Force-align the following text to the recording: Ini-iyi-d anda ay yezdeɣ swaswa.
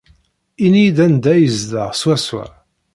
Ini-iyi-d 0.65 0.97
anda 1.05 1.29
ay 1.33 1.41
yezdeɣ 1.43 1.89
swaswa. 2.01 2.45